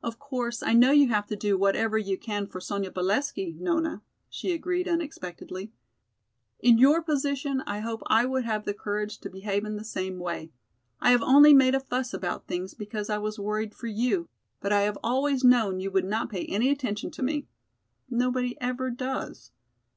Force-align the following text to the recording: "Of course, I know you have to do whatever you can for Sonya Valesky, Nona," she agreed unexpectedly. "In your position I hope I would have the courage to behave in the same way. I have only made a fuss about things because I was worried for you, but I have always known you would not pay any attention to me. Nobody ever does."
"Of 0.00 0.20
course, 0.20 0.62
I 0.62 0.74
know 0.74 0.92
you 0.92 1.08
have 1.08 1.26
to 1.26 1.34
do 1.34 1.58
whatever 1.58 1.98
you 1.98 2.16
can 2.16 2.46
for 2.46 2.60
Sonya 2.60 2.92
Valesky, 2.92 3.56
Nona," 3.58 4.00
she 4.30 4.52
agreed 4.52 4.86
unexpectedly. 4.86 5.72
"In 6.60 6.78
your 6.78 7.02
position 7.02 7.60
I 7.66 7.80
hope 7.80 8.04
I 8.06 8.26
would 8.26 8.44
have 8.44 8.64
the 8.64 8.72
courage 8.72 9.18
to 9.18 9.28
behave 9.28 9.64
in 9.64 9.74
the 9.74 9.82
same 9.82 10.20
way. 10.20 10.52
I 11.00 11.10
have 11.10 11.20
only 11.22 11.52
made 11.52 11.74
a 11.74 11.80
fuss 11.80 12.14
about 12.14 12.46
things 12.46 12.74
because 12.74 13.10
I 13.10 13.18
was 13.18 13.36
worried 13.36 13.74
for 13.74 13.88
you, 13.88 14.28
but 14.60 14.72
I 14.72 14.82
have 14.82 14.98
always 15.02 15.42
known 15.42 15.80
you 15.80 15.90
would 15.90 16.04
not 16.04 16.30
pay 16.30 16.46
any 16.46 16.70
attention 16.70 17.10
to 17.10 17.22
me. 17.24 17.48
Nobody 18.08 18.56
ever 18.60 18.88
does." 18.88 19.50